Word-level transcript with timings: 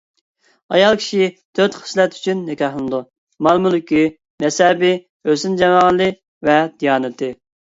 ئايال 0.75 0.95
كىشى 1.01 1.25
تۆت 1.59 1.77
خىسلەت 1.81 2.17
ئۈچۈن 2.17 2.41
نىكاھلىنىدۇ: 2.47 3.01
مال-مۈلكى، 3.49 4.07
نەسەبى، 4.47 4.91
ھۆسن-جامالى 5.31 6.11
ۋە 6.51 6.59
دىيانىتى. 6.81 7.33